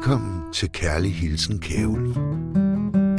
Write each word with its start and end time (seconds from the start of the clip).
Velkommen 0.00 0.52
til 0.52 0.72
Kærlig 0.72 1.14
Hilsen 1.14 1.60
Kævel. 1.60 2.10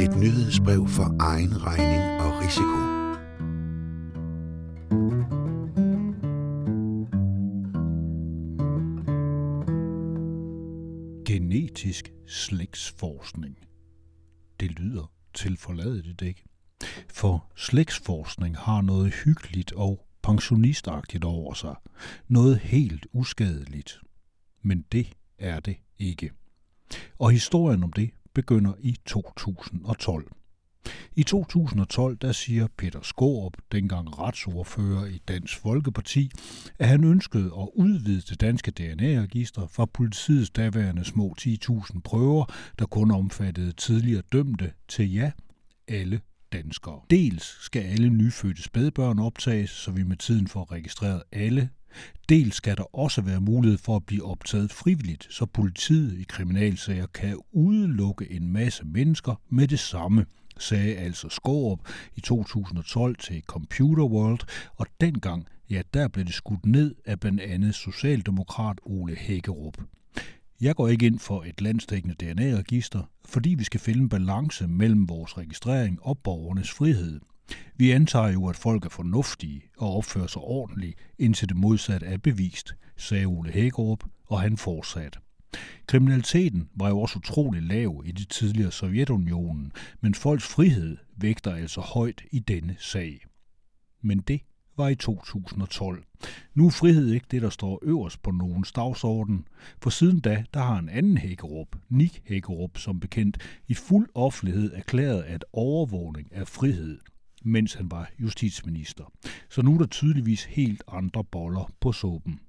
Et 0.02 0.18
nyhedsbrev 0.18 0.88
for 0.88 1.16
egen 1.20 1.66
regning 1.66 2.02
og 2.22 2.32
risiko. 2.42 2.78
Genetisk 11.26 12.12
slægtsforskning. 12.28 13.58
Det 14.60 14.72
lyder 14.80 15.12
til 15.34 15.58
forladet 15.58 16.22
ikke? 16.22 16.44
For 17.10 17.52
slægtsforskning 17.56 18.58
har 18.58 18.82
noget 18.82 19.14
hyggeligt 19.14 19.74
og 19.74 20.06
pensionistagtigt 20.24 21.24
over 21.24 21.54
sig. 21.54 21.76
Noget 22.28 22.60
helt 22.60 23.08
uskadeligt. 23.14 24.00
Men 24.62 24.86
det 24.92 25.14
er 25.40 25.60
det 25.60 25.78
ikke. 26.00 26.32
Og 27.22 27.32
historien 27.32 27.84
om 27.84 27.94
det 27.94 28.10
begynder 28.34 28.74
i 28.80 28.96
2012. 29.06 30.32
I 31.16 31.24
2012 31.24 32.18
der 32.18 32.32
siger 32.32 32.68
Peter 32.78 33.02
Skårup, 33.02 33.58
dengang 33.72 34.20
retsordfører 34.20 35.06
i 35.06 35.22
Dansk 35.28 35.60
Folkeparti, 35.60 36.32
at 36.80 36.88
han 36.88 37.04
ønskede 37.04 37.46
at 37.46 37.70
udvide 37.76 38.22
det 38.22 38.42
danske 38.42 38.72
DNA-register 38.72 39.68
fra 39.68 39.86
politiets 39.86 40.50
daværende 40.50 41.06
små 41.06 41.36
10.000 41.42 42.00
prøver, 42.04 42.46
der 42.80 42.86
kun 42.86 43.12
omfattede 43.12 43.72
tidligere 43.72 44.24
dømte, 44.32 44.72
til 44.88 45.14
ja, 45.14 45.32
alle 45.88 46.22
danskere. 46.54 47.02
Dels 47.10 47.44
skal 47.44 47.82
alle 47.82 48.10
nyfødte 48.10 48.64
spædbørn 48.64 49.20
optages, 49.20 49.70
så 49.70 49.92
vi 49.92 50.04
med 50.04 50.18
tiden 50.18 50.48
får 50.48 50.72
registreret 50.72 51.24
alle 51.32 51.70
Dels 52.30 52.56
skal 52.56 52.78
der 52.78 52.96
også 52.96 53.22
være 53.22 53.42
mulighed 53.42 53.78
for 53.78 53.96
at 53.96 54.06
blive 54.06 54.26
optaget 54.26 54.72
frivilligt, 54.72 55.28
så 55.30 55.46
politiet 55.46 56.20
i 56.20 56.24
kriminalsager 56.24 57.06
kan 57.06 57.38
udelukke 57.52 58.32
en 58.32 58.54
masse 58.54 58.86
mennesker 58.86 59.36
med 59.50 59.68
det 59.68 59.80
samme, 59.80 60.26
sagde 60.58 60.96
altså 60.96 61.30
Skårup 61.30 61.80
i 62.16 62.22
2012 62.22 63.16
til 63.16 63.42
Computer 63.48 64.04
World, 64.04 64.40
og 64.76 64.86
dengang, 65.02 65.48
ja, 65.70 65.82
der 65.94 66.08
blev 66.08 66.26
det 66.26 66.34
skudt 66.34 66.66
ned 66.66 66.96
af 67.06 67.20
blandt 67.20 67.42
andet 67.42 67.76
Socialdemokrat 67.76 68.80
Ole 68.84 69.16
Hækkerup. 69.16 69.78
Jeg 70.62 70.76
går 70.76 70.88
ikke 70.88 71.06
ind 71.06 71.20
for 71.20 71.44
et 71.44 71.62
landsdækkende 71.62 72.16
DNA-register, 72.16 73.04
fordi 73.26 73.50
vi 73.50 73.64
skal 73.64 73.80
finde 73.80 74.02
en 74.02 74.10
balance 74.10 74.68
mellem 74.68 75.10
vores 75.10 75.38
registrering 75.38 76.00
og 76.02 76.18
borgernes 76.18 76.72
frihed. 76.72 77.20
Vi 77.76 77.92
antager 77.92 78.28
jo, 78.28 78.48
at 78.48 78.56
folk 78.56 78.86
er 78.86 78.90
fornuftige 78.90 79.62
og 79.78 79.98
opfører 79.98 80.28
sig 80.28 80.42
ordentligt, 80.42 81.00
indtil 81.20 81.50
det 81.50 81.58
modsatte 81.58 82.06
er 82.06 82.18
bevist, 82.18 82.74
sagde 82.98 83.26
Ole 83.26 83.52
Hækkerup, 83.52 84.04
og 84.26 84.42
han 84.42 84.58
fortsatte. 84.58 85.20
Kriminaliteten 85.88 86.70
var 86.76 86.90
jo 86.90 87.00
også 87.00 87.20
utrolig 87.20 87.64
lav 87.64 88.04
i 88.06 88.12
det 88.12 88.30
tidligere 88.30 88.72
Sovjetunionen, 88.72 89.72
men 90.02 90.16
folks 90.16 90.48
frihed 90.48 90.98
vægter 91.18 91.56
altså 91.56 91.82
højt 91.82 92.22
i 92.32 92.40
denne 92.40 92.76
sag. 92.80 93.26
Men 94.02 94.20
det 94.20 94.42
var 94.78 94.88
i 94.88 94.96
2012. 94.96 96.04
Nu 96.56 96.66
er 96.66 96.70
frihed 96.70 97.12
ikke 97.12 97.26
det, 97.32 97.42
der 97.42 97.50
står 97.50 97.80
øverst 97.82 98.24
på 98.24 98.32
nogens 98.32 98.72
dagsorden, 98.72 99.48
for 99.82 99.90
siden 99.90 100.20
da, 100.20 100.44
der 100.54 100.60
har 100.60 100.80
en 100.80 100.90
anden 100.90 101.18
Hækkerup, 101.18 101.68
Nick 101.90 102.22
Hækkerup, 102.26 102.78
som 102.78 103.00
bekendt, 103.00 103.38
i 103.68 103.74
fuld 103.74 104.10
offentlighed 104.16 104.74
erklæret, 104.74 105.24
at 105.24 105.46
overvågning 105.54 106.28
er 106.32 106.46
frihed 106.46 107.00
mens 107.42 107.74
han 107.74 107.92
var 107.92 108.10
justitsminister. 108.20 109.04
Så 109.50 109.62
nu 109.62 109.74
er 109.74 109.78
der 109.78 109.86
tydeligvis 109.86 110.44
helt 110.44 110.84
andre 110.88 111.24
boller 111.24 111.72
på 111.80 111.92
såben. 111.92 112.40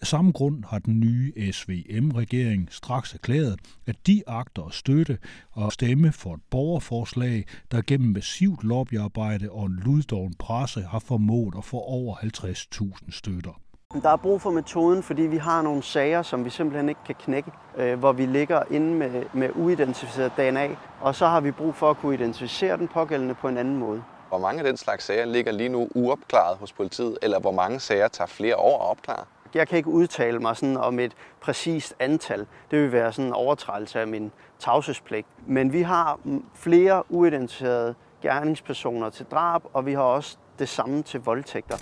Af 0.00 0.06
samme 0.06 0.32
grund 0.32 0.64
har 0.64 0.78
den 0.78 1.00
nye 1.00 1.52
SVM-regering 1.52 2.68
straks 2.70 3.14
erklæret, 3.14 3.60
at 3.86 4.06
de 4.06 4.22
agter 4.26 4.62
at 4.62 4.74
støtte 4.74 5.18
og 5.52 5.72
stemme 5.72 6.12
for 6.12 6.34
et 6.34 6.40
borgerforslag, 6.50 7.44
der 7.70 7.82
gennem 7.86 8.12
massivt 8.12 8.64
lobbyarbejde 8.64 9.50
og 9.50 9.66
en 9.66 9.80
luddoven 9.84 10.34
presse 10.38 10.80
har 10.82 10.98
formået 10.98 11.54
at 11.58 11.64
få 11.64 11.76
over 11.76 12.16
50.000 12.16 13.10
støtter. 13.10 13.60
Der 14.02 14.10
er 14.10 14.16
brug 14.16 14.40
for 14.40 14.50
metoden, 14.50 15.02
fordi 15.02 15.22
vi 15.22 15.36
har 15.36 15.62
nogle 15.62 15.82
sager, 15.82 16.22
som 16.22 16.44
vi 16.44 16.50
simpelthen 16.50 16.88
ikke 16.88 17.00
kan 17.06 17.14
knække, 17.14 17.50
øh, 17.76 17.98
hvor 17.98 18.12
vi 18.12 18.26
ligger 18.26 18.62
inde 18.70 18.94
med, 18.94 19.22
med 19.32 19.50
uidentificeret 19.54 20.32
DNA, 20.36 20.68
og 21.00 21.14
så 21.14 21.26
har 21.26 21.40
vi 21.40 21.50
brug 21.50 21.74
for 21.74 21.90
at 21.90 21.96
kunne 21.96 22.14
identificere 22.14 22.76
den 22.76 22.88
pågældende 22.88 23.34
på 23.34 23.48
en 23.48 23.56
anden 23.56 23.76
måde. 23.76 24.02
Hvor 24.30 24.38
mange 24.38 24.58
af 24.58 24.64
den 24.64 24.76
slags 24.76 25.04
sager 25.04 25.24
ligger 25.24 25.52
lige 25.52 25.68
nu 25.68 25.88
uopklaret 25.94 26.58
hos 26.58 26.72
politiet, 26.72 27.18
eller 27.22 27.40
hvor 27.40 27.52
mange 27.52 27.80
sager 27.80 28.08
tager 28.08 28.28
flere 28.28 28.56
år 28.56 28.82
at 28.82 28.90
opklare? 28.90 29.24
Jeg 29.54 29.68
kan 29.68 29.78
ikke 29.78 29.90
udtale 29.90 30.38
mig 30.38 30.56
sådan 30.56 30.76
om 30.76 30.98
et 30.98 31.12
præcist 31.40 31.94
antal. 31.98 32.46
Det 32.70 32.82
vil 32.82 32.92
være 32.92 33.12
sådan 33.12 33.26
en 33.26 33.32
overtrædelse 33.32 34.00
af 34.00 34.06
min 34.08 34.30
tavshedspligt. 34.58 35.26
Men 35.46 35.72
vi 35.72 35.82
har 35.82 36.20
flere 36.54 37.12
uidentificerede 37.12 37.94
gerningspersoner 38.22 39.10
til 39.10 39.26
drab, 39.26 39.62
og 39.72 39.86
vi 39.86 39.92
har 39.92 40.02
også 40.02 40.36
det 40.58 40.68
samme 40.68 41.02
til 41.02 41.20
voldtægter. 41.20 41.76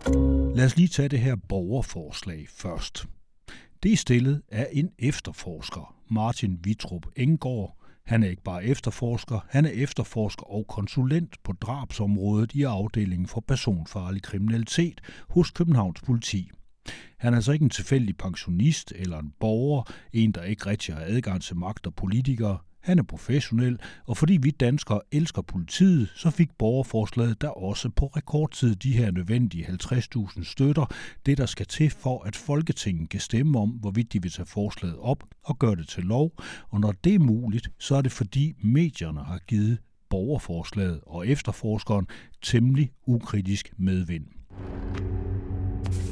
Lad 0.55 0.65
os 0.65 0.77
lige 0.77 0.89
tage 0.89 1.09
det 1.09 1.19
her 1.19 1.37
borgerforslag 1.49 2.47
først. 2.57 3.07
Det 3.83 3.93
er 3.93 3.97
stillet 3.97 4.43
af 4.51 4.69
en 4.73 4.91
efterforsker, 4.99 5.95
Martin 6.11 6.59
Vitrup 6.63 7.07
Engård. 7.17 7.78
Han 8.09 8.23
er 8.23 8.29
ikke 8.29 8.43
bare 8.43 8.65
efterforsker, 8.65 9.47
han 9.49 9.65
er 9.65 9.71
efterforsker 9.71 10.53
og 10.53 10.67
konsulent 10.67 11.37
på 11.45 11.53
drabsområdet 11.53 12.53
i 12.55 12.63
afdelingen 12.63 13.27
for 13.27 13.41
personfarlig 13.41 14.23
kriminalitet 14.23 15.01
hos 15.29 15.51
Københavns 15.51 16.01
politi. 16.01 16.51
Han 17.19 17.33
er 17.33 17.37
altså 17.37 17.53
ikke 17.53 17.63
en 17.63 17.71
tilfældig 17.71 18.17
pensionist 18.17 18.93
eller 18.97 19.19
en 19.19 19.33
borger, 19.41 19.93
en 20.13 20.33
der 20.33 20.43
ikke 20.43 20.67
rigtig 20.67 20.95
har 20.95 21.03
adgang 21.07 21.43
til 21.43 21.57
magt 21.57 21.87
og 21.87 21.95
politikere. 21.95 22.59
Han 22.88 22.99
er 22.99 23.03
professionel, 23.03 23.78
og 24.06 24.16
fordi 24.16 24.38
vi 24.43 24.50
danskere 24.50 25.00
elsker 25.12 25.43
politiet, 25.43 26.09
så 26.16 26.31
fik 26.31 26.49
borgerforslaget 26.59 27.41
der 27.41 27.49
også 27.49 27.88
på 27.88 28.06
rekordtid 28.06 28.75
de 28.75 28.93
her 28.93 29.10
nødvendige 29.10 29.66
50.000 29.66 30.44
støtter, 30.44 30.87
det 31.26 31.38
der 31.38 31.47
skal 31.47 31.66
til 31.66 31.91
for, 31.91 32.25
at 32.25 32.37
Folketinget 32.37 33.09
kan 33.09 33.21
stemme 33.21 33.59
om, 33.59 33.71
hvorvidt 33.71 34.12
de 34.12 34.22
vil 34.22 34.31
tage 34.31 34.47
forslaget 34.47 34.97
op 34.99 35.25
og 35.44 35.59
gøre 35.59 35.76
det 35.76 35.88
til 35.88 36.04
lov. 36.04 36.32
Og 36.71 36.81
når 36.81 36.93
det 37.04 37.15
er 37.15 37.19
muligt, 37.19 37.71
så 37.78 37.94
er 37.94 38.03
det 38.03 38.12
fordi 38.12 38.54
medierne 38.62 39.25
har 39.25 39.38
givet 39.38 39.78
borgerforslaget 40.10 41.00
og 41.06 41.28
efterforskeren 41.28 42.06
temmelig 42.43 42.91
ukritisk 43.06 43.72
medvind. 43.78 44.25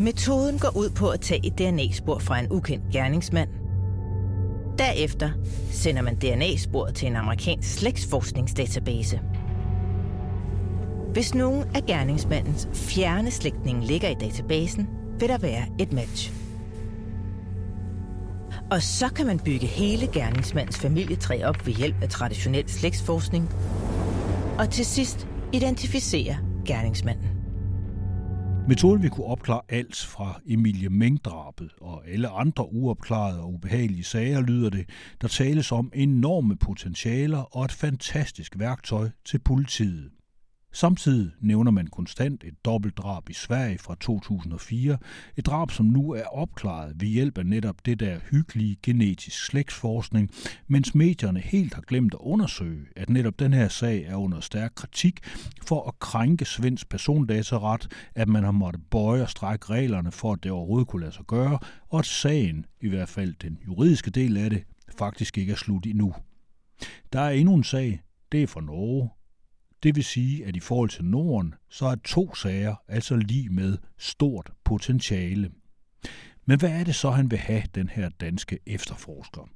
Metoden 0.00 0.58
går 0.58 0.76
ud 0.76 0.91
på 0.91 1.08
at 1.08 1.20
tage 1.20 1.47
et 1.47 1.58
DNA-spor 1.58 2.19
fra 2.19 2.38
en 2.38 2.53
ukendt 2.53 2.84
gerningsmand– 2.93 3.48
Derefter 4.78 5.31
sender 5.70 6.03
man 6.03 6.14
DNA-sporet 6.14 6.94
til 6.94 7.09
en 7.09 7.16
amerikansk 7.16 7.78
slægtsforskningsdatabase. 7.78 9.20
Hvis 11.12 11.34
nogen 11.34 11.64
af 11.75 11.82
gerningsmandens 11.87 12.69
fjerne 12.75 13.31
slægtninge 13.31 13.87
ligger 13.87 14.09
i 14.09 14.14
databasen, 14.14 14.88
vil 15.19 15.28
der 15.28 15.38
være 15.38 15.66
et 15.78 15.92
match. 15.92 16.32
Og 18.70 18.82
så 18.82 19.09
kan 19.09 19.26
man 19.26 19.38
bygge 19.38 19.66
hele 19.66 20.06
gerningsmandens 20.12 20.78
familietræ 20.78 21.44
op 21.44 21.66
ved 21.66 21.75
hjælp 21.75 22.03
af 22.03 22.08
traditionel 22.08 22.69
slægtsforskning. 22.69 23.50
Og 24.58 24.70
til 24.70 24.87
sidst 24.87 25.28
identificere 25.53 26.37
gerningsmanden. 26.66 27.36
Metoden 28.69 29.03
vil 29.03 29.10
kunne 29.10 29.27
opklare 29.27 29.60
alt 29.69 29.97
fra 29.97 30.41
Emilie 30.47 30.88
Mengdrabet 30.88 31.71
og 31.81 32.09
alle 32.09 32.28
andre 32.28 32.72
uopklarede 32.72 33.41
og 33.41 33.53
ubehagelige 33.53 34.04
sager, 34.04 34.41
lyder 34.41 34.71
det, 34.71 34.88
der 35.21 35.28
tales 35.28 35.72
om 35.72 35.93
enorme 35.94 36.56
potentialer 36.56 37.56
og 37.56 37.65
et 37.65 37.72
fantastisk 37.72 38.59
værktøj 38.59 39.10
til 39.25 39.38
politiet. 39.38 40.10
Samtidig 40.76 41.31
nævner 41.41 41.70
man 41.70 41.87
konstant 41.87 42.44
et 42.44 42.64
dobbeltdrab 42.64 43.28
i 43.31 43.32
Sverige 43.32 43.78
fra 43.78 43.97
2004, 44.00 44.99
et 45.37 45.46
drab, 45.46 45.70
som 45.70 45.87
nu 45.87 46.11
er 46.11 46.25
opklaret 46.25 47.00
ved 47.00 47.08
hjælp 47.08 47.38
af 47.38 47.46
netop 47.46 47.76
det 47.87 48.00
der 48.00 48.19
hyggelige 48.31 48.76
genetisk 48.82 49.46
slægtsforskning, 49.46 50.31
mens 50.69 50.94
medierne 50.94 51.40
helt 51.40 51.75
har 51.75 51.82
glemt 51.82 52.14
at 52.14 52.20
undersøge, 52.20 52.87
at 52.96 53.11
netop 53.11 53.38
den 53.38 53.52
her 53.52 53.69
sag 53.69 54.05
er 54.05 54.17
under 54.17 54.40
stærk 54.40 54.73
kritik 54.75 55.20
for 55.67 55.88
at 55.88 55.99
krænke 55.99 56.44
svensk 56.44 56.88
persondataret, 56.88 57.88
at 58.14 58.29
man 58.29 58.44
har 58.44 58.52
måttet 58.52 58.82
bøje 58.90 59.22
og 59.22 59.31
strække 59.31 59.67
reglerne 59.70 60.12
for, 60.12 60.32
at 60.32 60.43
det 60.43 60.52
overhovedet 60.52 60.88
kunne 60.88 61.02
lade 61.02 61.12
sig 61.12 61.25
gøre, 61.26 61.58
og 61.88 61.99
at 61.99 62.06
sagen, 62.06 62.67
i 62.81 62.88
hvert 62.88 63.08
fald 63.08 63.34
den 63.43 63.58
juridiske 63.67 64.11
del 64.11 64.37
af 64.37 64.50
det, 64.50 64.64
faktisk 64.99 65.38
ikke 65.38 65.52
er 65.52 65.56
slut 65.56 65.87
endnu. 65.87 66.14
Der 67.12 67.20
er 67.20 67.31
endnu 67.31 67.55
en 67.55 67.64
sag, 67.64 68.00
det 68.32 68.43
er 68.43 68.46
fra 68.46 68.61
Norge, 68.61 69.11
det 69.82 69.96
vil 69.96 70.05
sige, 70.05 70.46
at 70.46 70.56
i 70.56 70.61
forhold 70.61 70.90
til 70.90 71.05
Norden, 71.05 71.55
så 71.70 71.87
er 71.87 71.94
to 72.05 72.34
sager 72.34 72.75
altså 72.88 73.17
lige 73.17 73.49
med 73.49 73.78
stort 73.99 74.50
potentiale. 74.64 75.50
Men 76.46 76.58
hvad 76.58 76.70
er 76.70 76.84
det 76.84 76.94
så, 76.94 77.11
han 77.11 77.31
vil 77.31 77.38
have, 77.38 77.62
den 77.75 77.88
her 77.88 78.08
danske 78.20 78.58
efterforsker? 78.67 79.49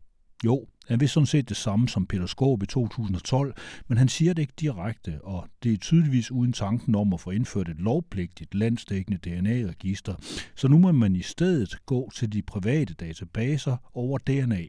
Jo, 0.45 0.67
han 0.89 1.01
vil 1.01 1.09
sådan 1.09 1.27
set 1.27 1.49
det 1.49 1.57
samme 1.57 1.89
som 1.89 2.07
Peter 2.07 2.27
Skåb 2.27 2.63
i 2.63 2.67
2012, 2.67 3.55
men 3.89 3.99
han 3.99 4.09
siger 4.09 4.33
det 4.33 4.43
ikke 4.43 4.55
direkte, 4.61 5.21
og 5.25 5.49
det 5.63 5.73
er 5.73 5.77
tydeligvis 5.77 6.31
uden 6.31 6.53
tanken 6.53 6.95
om 6.95 7.13
at 7.13 7.21
få 7.21 7.31
indført 7.31 7.69
et 7.69 7.81
lovpligtigt 7.81 8.55
landsdækkende 8.55 9.19
DNA-register, 9.19 10.15
så 10.55 10.69
nu 10.69 10.79
må 10.79 10.93
man 10.93 11.17
i 11.17 11.23
stedet 11.23 11.77
gå 11.87 12.11
til 12.15 12.33
de 12.33 12.43
private 12.43 12.95
databaser 12.95 13.77
over 13.95 14.19
DNA. 14.19 14.67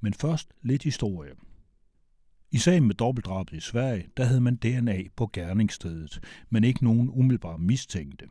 Men 0.00 0.14
først 0.14 0.48
lidt 0.62 0.82
historie. 0.82 1.30
I 2.54 2.58
sagen 2.58 2.86
med 2.86 2.94
dobbeltdrabet 2.94 3.56
i 3.56 3.60
Sverige, 3.60 4.06
der 4.16 4.24
havde 4.24 4.40
man 4.40 4.56
DNA 4.56 5.02
på 5.16 5.30
gerningsstedet, 5.32 6.20
men 6.50 6.64
ikke 6.64 6.84
nogen 6.84 7.10
umiddelbare 7.12 7.58
mistænkte. 7.58 8.26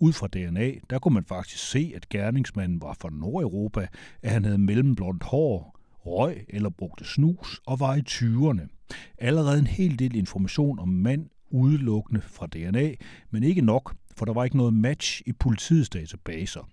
Ud 0.00 0.12
fra 0.12 0.26
DNA, 0.26 0.72
der 0.90 0.98
kunne 0.98 1.14
man 1.14 1.24
faktisk 1.24 1.70
se, 1.70 1.92
at 1.96 2.08
gerningsmanden 2.08 2.82
var 2.82 2.96
fra 3.00 3.10
Nordeuropa, 3.12 3.86
at 4.22 4.30
han 4.30 4.44
havde 4.44 4.58
mellemblondt 4.58 5.22
hår, 5.22 5.80
røg 6.06 6.44
eller 6.48 6.70
brugte 6.70 7.04
snus 7.04 7.60
og 7.66 7.80
var 7.80 7.94
i 7.94 8.02
20'erne. 8.08 8.86
Allerede 9.18 9.58
en 9.58 9.66
hel 9.66 9.98
del 9.98 10.16
information 10.16 10.78
om 10.78 10.88
mand 10.88 11.26
udelukkende 11.50 12.20
fra 12.20 12.46
DNA, 12.46 12.94
men 13.30 13.42
ikke 13.42 13.62
nok, 13.62 13.96
for 14.16 14.24
der 14.24 14.32
var 14.32 14.44
ikke 14.44 14.56
noget 14.56 14.74
match 14.74 15.22
i 15.26 15.32
politiets 15.32 15.88
databaser. 15.88 16.68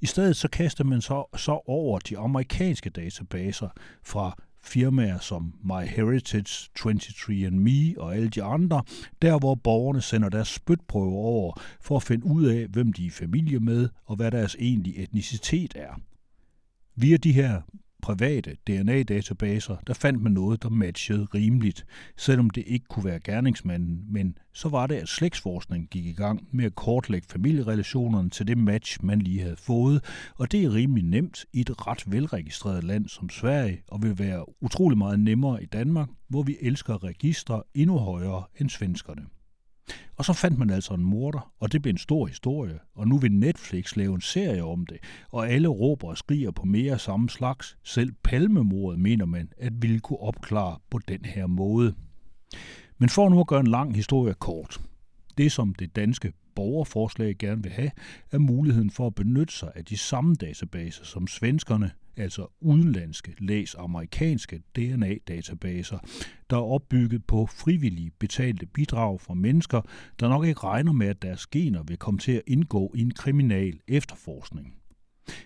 I 0.00 0.06
stedet 0.06 0.36
så 0.36 0.48
kaster 0.48 0.84
man 0.84 1.00
så, 1.00 1.24
så 1.36 1.60
over 1.66 1.98
de 1.98 2.18
amerikanske 2.18 2.90
databaser 2.90 3.68
fra 4.02 4.36
firmaer 4.66 5.18
som 5.18 5.54
MyHeritage, 5.64 6.70
23andMe 6.78 8.00
og 8.00 8.16
alle 8.16 8.28
de 8.28 8.42
andre, 8.42 8.82
der 9.22 9.38
hvor 9.38 9.54
borgerne 9.54 10.00
sender 10.00 10.28
deres 10.28 10.48
spytprøver 10.48 11.12
over 11.12 11.60
for 11.80 11.96
at 11.96 12.02
finde 12.02 12.26
ud 12.26 12.44
af, 12.44 12.66
hvem 12.66 12.92
de 12.92 13.02
er 13.02 13.06
i 13.06 13.10
familie 13.10 13.60
med 13.60 13.88
og 14.04 14.16
hvad 14.16 14.30
deres 14.30 14.56
egentlige 14.58 14.98
etnicitet 14.98 15.72
er. 15.76 16.00
Via 16.96 17.16
de 17.16 17.32
her 17.32 17.62
private 18.02 18.56
DNA-databaser, 18.66 19.76
der 19.86 19.94
fandt 19.94 20.22
man 20.22 20.32
noget, 20.32 20.62
der 20.62 20.68
matchede 20.68 21.24
rimeligt, 21.34 21.86
selvom 22.16 22.50
det 22.50 22.64
ikke 22.66 22.86
kunne 22.88 23.04
være 23.04 23.20
gerningsmanden, 23.20 24.04
men 24.08 24.38
så 24.52 24.68
var 24.68 24.86
det, 24.86 24.94
at 24.94 25.08
slægtsforskning 25.08 25.88
gik 25.90 26.06
i 26.06 26.12
gang 26.12 26.48
med 26.52 26.64
at 26.64 26.74
kortlægge 26.74 27.26
familierelationerne 27.30 28.30
til 28.30 28.46
det 28.46 28.58
match, 28.58 29.04
man 29.04 29.18
lige 29.18 29.40
havde 29.40 29.56
fået, 29.56 30.04
og 30.34 30.52
det 30.52 30.64
er 30.64 30.74
rimelig 30.74 31.04
nemt 31.04 31.44
i 31.52 31.60
et 31.60 31.86
ret 31.86 32.02
velregistreret 32.06 32.84
land 32.84 33.08
som 33.08 33.30
Sverige, 33.30 33.82
og 33.88 34.02
vil 34.02 34.18
være 34.18 34.62
utrolig 34.62 34.98
meget 34.98 35.20
nemmere 35.20 35.62
i 35.62 35.66
Danmark, 35.66 36.08
hvor 36.28 36.42
vi 36.42 36.56
elsker 36.60 37.04
registre 37.04 37.62
endnu 37.74 37.98
højere 37.98 38.42
end 38.60 38.70
svenskerne. 38.70 39.22
Og 40.16 40.24
så 40.24 40.32
fandt 40.32 40.58
man 40.58 40.70
altså 40.70 40.94
en 40.94 41.04
morder, 41.04 41.52
og 41.60 41.72
det 41.72 41.82
blev 41.82 41.90
en 41.90 41.98
stor 41.98 42.26
historie. 42.26 42.78
Og 42.94 43.08
nu 43.08 43.18
vil 43.18 43.32
Netflix 43.32 43.96
lave 43.96 44.14
en 44.14 44.20
serie 44.20 44.64
om 44.64 44.86
det, 44.86 44.98
og 45.30 45.48
alle 45.48 45.68
råber 45.68 46.08
og 46.08 46.18
skriger 46.18 46.50
på 46.50 46.64
mere 46.64 46.92
af 46.92 47.00
samme 47.00 47.30
slags. 47.30 47.78
Selv 47.84 48.12
palmemordet 48.24 49.00
mener 49.00 49.24
man, 49.24 49.48
at 49.58 49.72
ville 49.82 50.00
kunne 50.00 50.20
opklare 50.20 50.78
på 50.90 50.98
den 51.08 51.24
her 51.24 51.46
måde. 51.46 51.94
Men 52.98 53.08
for 53.08 53.28
nu 53.28 53.40
at 53.40 53.46
gøre 53.46 53.60
en 53.60 53.66
lang 53.66 53.94
historie 53.94 54.34
kort. 54.34 54.80
Det, 55.38 55.52
som 55.52 55.74
det 55.74 55.96
danske 55.96 56.32
borgerforslag 56.54 57.36
gerne 57.38 57.62
vil 57.62 57.72
have, 57.72 57.90
er 58.30 58.38
muligheden 58.38 58.90
for 58.90 59.06
at 59.06 59.14
benytte 59.14 59.54
sig 59.54 59.72
af 59.74 59.84
de 59.84 59.96
samme 59.96 60.34
databaser, 60.34 61.04
som 61.04 61.26
svenskerne, 61.26 61.90
altså 62.16 62.46
udenlandske, 62.60 63.34
læs 63.38 63.74
amerikanske 63.78 64.62
DNA-databaser, 64.76 65.98
der 66.50 66.56
er 66.56 66.60
opbygget 66.60 67.24
på 67.24 67.46
frivillige 67.46 68.10
betalte 68.18 68.66
bidrag 68.66 69.20
fra 69.20 69.34
mennesker, 69.34 69.80
der 70.20 70.28
nok 70.28 70.44
ikke 70.46 70.60
regner 70.60 70.92
med, 70.92 71.06
at 71.06 71.22
deres 71.22 71.46
gener 71.46 71.82
vil 71.82 71.96
komme 71.96 72.20
til 72.20 72.32
at 72.32 72.42
indgå 72.46 72.92
i 72.94 73.00
en 73.00 73.10
kriminal 73.10 73.78
efterforskning. 73.88 74.74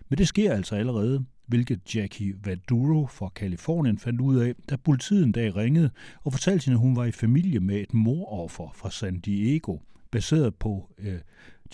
Men 0.08 0.18
det 0.18 0.28
sker 0.28 0.52
altså 0.52 0.74
allerede, 0.76 1.24
hvilket 1.46 1.94
Jackie 1.94 2.34
Vaduro 2.44 3.06
fra 3.06 3.28
Kalifornien 3.28 3.98
fandt 3.98 4.20
ud 4.20 4.36
af, 4.36 4.54
da 4.70 4.76
politiet 4.76 5.24
en 5.24 5.32
dag 5.32 5.56
ringede 5.56 5.90
og 6.24 6.32
fortalte 6.32 6.64
hende, 6.64 6.76
at 6.76 6.80
hun 6.80 6.96
var 6.96 7.04
i 7.04 7.12
familie 7.12 7.60
med 7.60 7.76
et 7.76 7.94
moroffer 7.94 8.72
fra 8.74 8.90
San 8.90 9.20
Diego, 9.20 9.78
baseret 10.10 10.54
på 10.54 10.90
øh, 10.98 11.18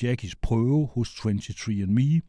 Jackies 0.03 0.37
prøve 0.37 0.87
hos 0.87 1.09
23andMe. 1.09 2.21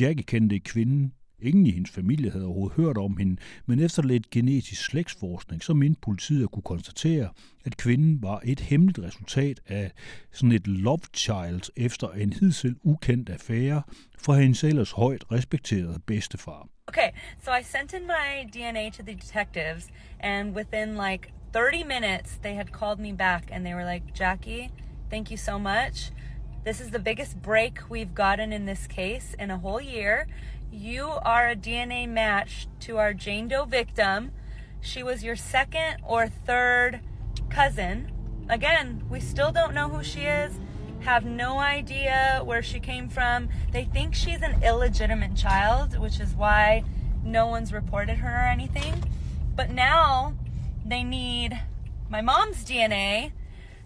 Jackie 0.00 0.24
kendte 0.24 0.58
kvinden 0.58 1.12
Ingen 1.42 1.66
i 1.66 1.70
hendes 1.70 1.90
familie 1.90 2.30
havde 2.30 2.44
overhovedet 2.44 2.76
hørt 2.76 2.98
om 2.98 3.16
hende, 3.16 3.36
men 3.66 3.80
efter 3.80 4.02
lidt 4.02 4.30
genetisk 4.30 4.84
slægtsforskning, 4.84 5.62
så 5.62 5.74
mente 5.74 6.00
politiet 6.00 6.42
at 6.42 6.50
kunne 6.50 6.62
konstatere, 6.62 7.28
at 7.64 7.76
kvinden 7.76 8.22
var 8.22 8.40
et 8.44 8.60
hemmeligt 8.60 8.98
resultat 8.98 9.60
af 9.66 9.92
sådan 10.32 10.52
et 10.52 10.66
love 10.66 11.00
child 11.14 11.70
efter 11.76 12.10
en 12.10 12.32
hidtil 12.32 12.76
ukendt 12.82 13.30
affære 13.30 13.82
fra 14.18 14.34
hendes 14.34 14.64
ellers 14.64 14.90
højt 14.90 15.24
respekterede 15.32 15.98
bedstefar. 16.06 16.68
Okay, 16.88 17.10
so 17.44 17.50
I 17.50 17.62
sent 17.62 17.92
in 17.92 18.06
my 18.06 18.50
DNA 18.54 18.90
to 18.90 19.02
the 19.02 19.14
detectives, 19.14 19.88
and 20.20 20.56
within 20.56 20.96
like 21.10 21.32
30 21.52 21.84
minutes, 21.84 22.38
they 22.42 22.54
had 22.54 22.72
called 22.72 23.00
me 23.00 23.12
back 23.12 23.48
and 23.50 23.64
they 23.64 23.74
were 23.74 23.84
like, 23.84 24.14
Jackie, 24.14 24.70
thank 25.10 25.30
you 25.30 25.36
so 25.36 25.58
much. 25.58 26.12
This 26.64 26.80
is 26.80 26.90
the 26.90 26.98
biggest 26.98 27.40
break 27.42 27.78
we've 27.88 28.14
gotten 28.14 28.52
in 28.52 28.66
this 28.66 28.86
case 28.86 29.34
in 29.38 29.50
a 29.50 29.58
whole 29.58 29.80
year. 29.80 30.26
You 30.72 31.08
are 31.24 31.48
a 31.48 31.56
DNA 31.56 32.08
match 32.08 32.68
to 32.80 32.98
our 32.98 33.12
Jane 33.12 33.48
Doe 33.48 33.64
victim. 33.64 34.30
She 34.80 35.02
was 35.02 35.24
your 35.24 35.34
second 35.34 35.96
or 36.06 36.28
third 36.28 37.00
cousin. 37.48 38.12
Again, 38.48 39.02
we 39.10 39.18
still 39.18 39.50
don't 39.50 39.74
know 39.74 39.88
who 39.88 40.04
she 40.04 40.20
is, 40.20 40.60
have 41.00 41.24
no 41.24 41.58
idea 41.58 42.42
where 42.44 42.62
she 42.62 42.78
came 42.78 43.08
from. 43.08 43.48
They 43.72 43.84
think 43.84 44.14
she's 44.14 44.42
an 44.42 44.62
illegitimate 44.62 45.34
child, 45.34 45.98
which 45.98 46.20
is 46.20 46.34
why 46.34 46.84
no 47.24 47.48
one's 47.48 47.72
reported 47.72 48.18
her 48.18 48.44
or 48.44 48.48
anything. 48.48 49.02
But 49.56 49.70
now 49.70 50.34
they 50.86 51.02
need 51.02 51.60
my 52.08 52.20
mom's 52.20 52.64
DNA 52.64 53.32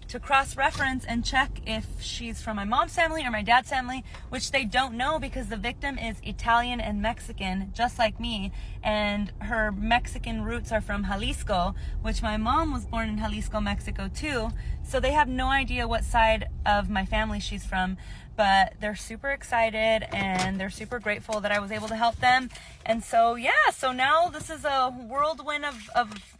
to 0.09 0.21
cross 0.21 0.57
reference 0.57 1.05
and 1.05 1.25
check 1.25 1.61
if 1.67 1.87
she's 2.01 2.41
from 2.43 2.57
my 2.57 2.65
mom's 2.65 2.95
family 2.95 3.25
or 3.25 3.31
my 3.31 3.43
dad's 3.43 3.71
family, 3.71 4.05
which 4.29 4.51
they 4.51 4.65
don't 4.65 4.95
know 4.95 5.19
because 5.19 5.49
the 5.49 5.57
victim 5.57 5.99
is 5.99 6.17
Italian 6.23 6.81
and 6.81 7.01
Mexican, 7.01 7.71
just 7.75 7.99
like 7.99 8.21
me. 8.21 8.53
And 8.83 9.33
her 9.41 9.73
Mexican 9.73 10.43
roots 10.43 10.73
are 10.73 10.81
from 10.81 11.05
Jalisco, 11.05 11.75
which 12.03 12.23
my 12.23 12.37
mom 12.37 12.73
was 12.73 12.85
born 12.85 13.09
in 13.09 13.19
Jalisco, 13.19 13.61
Mexico 13.61 14.09
too. 14.13 14.51
So 14.83 15.01
they 15.01 15.13
have 15.13 15.29
no 15.29 15.49
idea 15.49 15.89
what 15.89 16.05
side 16.05 16.49
of 16.67 16.91
my 16.91 17.05
family 17.05 17.41
she's 17.41 17.65
from. 17.65 17.97
But 18.37 18.75
they're 18.81 18.97
super 18.97 19.31
excited 19.31 20.09
and 20.13 20.59
they're 20.59 20.69
super 20.69 20.99
grateful 20.99 21.41
that 21.41 21.53
I 21.53 21.61
was 21.61 21.71
able 21.71 21.87
to 21.89 21.97
help 21.97 22.17
them. 22.17 22.51
And 22.85 23.03
so, 23.03 23.37
yeah, 23.37 23.71
so 23.73 23.93
now 23.93 24.29
this 24.29 24.51
is 24.51 24.65
a 24.65 24.91
whirlwind 24.91 25.65
of, 25.65 25.89
of 25.95 26.34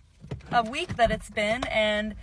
a 0.53 0.63
week 0.63 0.97
that 0.97 1.11
it's 1.11 1.31
been, 1.31 1.65
and 1.65 2.15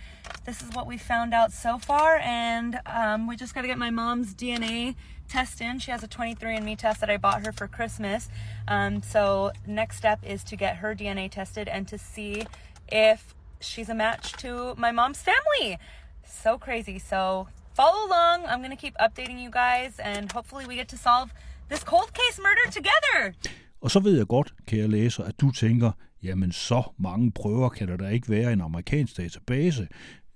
this 0.44 0.62
is 0.62 0.70
what 0.74 0.86
we 0.86 0.96
found 0.98 1.34
out 1.34 1.52
so 1.52 1.78
far. 1.78 2.16
And 2.22 2.80
um, 2.86 3.26
we 3.26 3.36
just 3.36 3.54
got 3.54 3.62
to 3.62 3.66
get 3.66 3.78
my 3.78 3.90
mom's 3.90 4.34
DNA 4.34 4.94
test 5.28 5.60
in. 5.60 5.78
She 5.78 5.90
has 5.90 6.02
a 6.02 6.08
23andMe 6.08 6.76
test 6.78 7.00
that 7.00 7.10
I 7.10 7.16
bought 7.16 7.46
her 7.46 7.52
for 7.52 7.66
Christmas. 7.66 8.28
Um, 8.68 9.02
so 9.02 9.52
next 9.66 9.96
step 9.96 10.20
is 10.22 10.44
to 10.44 10.56
get 10.56 10.76
her 10.76 10.94
DNA 10.94 11.30
tested 11.30 11.68
and 11.68 11.86
to 11.88 11.98
see 11.98 12.46
if 12.88 13.34
she's 13.60 13.88
a 13.88 13.94
match 13.94 14.32
to 14.34 14.74
my 14.76 14.92
mom's 14.92 15.22
family. 15.22 15.78
So 16.26 16.58
crazy. 16.58 16.98
So 16.98 17.48
follow 17.74 18.06
along. 18.06 18.46
I'm 18.46 18.62
to 18.62 18.76
keep 18.76 18.96
updating 18.98 19.40
you 19.40 19.50
guys, 19.50 19.98
and 19.98 20.30
hopefully 20.32 20.66
we 20.66 20.76
get 20.76 20.88
to 20.88 20.96
solve 20.96 21.32
this 21.68 21.82
cold 21.84 22.12
case 22.14 22.38
murder 22.38 22.70
together. 22.70 23.34
Og 23.80 23.90
så 23.90 24.00
ved 24.00 24.16
jeg 24.16 24.26
godt, 24.26 24.54
kære 24.66 24.88
læser, 24.88 25.24
at 25.24 25.40
du 25.40 25.50
tænker, 25.50 25.90
jamen 26.22 26.52
så 26.52 26.82
mange 26.98 27.30
prøver 27.30 27.68
kan 27.68 27.88
der 27.88 27.96
da 27.96 28.08
ikke 28.08 28.28
være 28.28 28.50
i 28.50 28.52
en 28.52 28.60
amerikansk 28.60 29.16
database. 29.16 29.88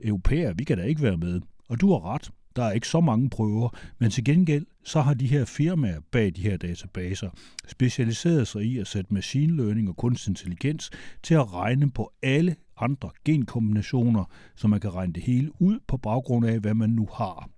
Europæer, 0.05 0.55
vi 0.55 0.64
kan 0.64 0.78
da 0.78 0.85
ikke 0.85 1.02
være 1.02 1.16
med. 1.16 1.40
Og 1.69 1.81
du 1.81 1.93
har 1.93 2.14
ret, 2.14 2.31
der 2.57 2.64
er 2.64 2.73
ikke 2.73 2.88
så 2.88 3.00
mange 3.00 3.31
prøver, 3.31 3.69
men 3.99 4.11
til 4.11 4.25
gengæld 4.25 4.66
så 4.85 5.00
har 5.00 5.14
de 5.14 5.26
her 5.26 5.45
firmaer 5.45 6.00
bag 6.11 6.33
de 6.37 6.43
her 6.43 6.57
databaser 6.57 7.31
specialiseret 7.69 8.49
sig 8.49 8.62
i 8.62 8.78
at 8.78 8.87
sætte 8.87 9.14
machine 9.14 9.57
learning 9.57 9.88
og 9.88 9.97
kunstig 9.97 10.31
intelligens 10.31 10.90
til 11.23 11.35
at 11.35 11.55
regne 11.55 11.90
på 11.90 12.12
alle 12.23 12.57
andre 12.76 13.11
genkombinationer, 13.25 14.25
så 14.57 14.69
man 14.69 14.81
kan 14.81 14.95
regne 14.95 15.12
det 15.12 15.23
hele 15.23 15.62
ud 15.62 15.78
på 15.87 15.97
baggrund 15.97 16.47
af, 16.47 16.61
hvad 16.61 16.75
man 16.75 16.90
nu 16.90 17.09
har. 17.14 17.50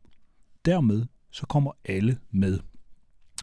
Dermed 0.65 1.07
så 1.31 1.47
kommer 1.47 1.73
alle 1.85 2.19
med. 2.31 2.59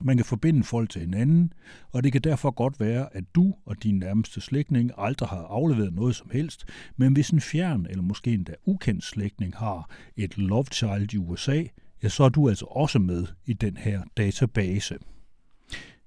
Man 0.02 0.18
kan 0.18 0.26
forbinde 0.26 0.64
folk 0.64 0.90
til 0.90 1.02
hinanden, 1.02 1.54
og 1.92 2.04
det 2.04 2.12
kan 2.12 2.22
derfor 2.22 2.52
godt 2.52 2.80
være, 2.80 3.16
at 3.16 3.24
du 3.36 3.56
og 3.66 3.84
din 3.84 4.00
nærmeste 4.00 4.42
slægtning 4.42 4.92
aldrig 4.98 5.30
har 5.30 5.38
afleveret 5.38 5.94
noget 5.94 6.16
som 6.16 6.30
helst, 6.34 6.66
men 6.98 7.14
hvis 7.14 7.30
en 7.30 7.42
fjern 7.42 7.86
eller 7.90 8.04
måske 8.04 8.34
endda 8.34 8.54
ukendt 8.66 9.04
slægtning 9.04 9.56
har 9.56 9.90
et 10.16 10.38
love 10.38 10.66
child 10.72 11.14
i 11.14 11.18
USA, 11.18 11.64
ja, 12.04 12.10
så 12.10 12.24
er 12.24 12.30
du 12.30 12.50
altså 12.50 12.66
også 12.66 13.00
med 13.00 13.28
i 13.46 13.54
den 13.54 13.78
her 13.78 14.04
database. 14.18 14.98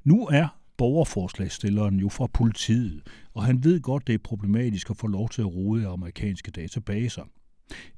Nu 0.05 0.27
er 0.27 0.59
borgerforslagsstilleren 0.77 2.01
jo 2.01 2.09
fra 2.09 2.27
politiet, 2.27 3.03
og 3.35 3.45
han 3.45 3.65
ved 3.65 3.81
godt, 3.81 4.07
det 4.07 4.15
er 4.15 4.19
problematisk 4.19 4.91
at 4.91 4.97
få 4.97 5.07
lov 5.07 5.29
til 5.29 5.43
at 5.43 5.55
rode 5.55 5.83
i 5.83 5.85
amerikanske 5.85 6.51
databaser. 6.51 7.23